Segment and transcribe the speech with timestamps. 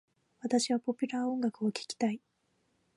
[0.39, 2.19] 私はポピュラー音楽を聞きたい。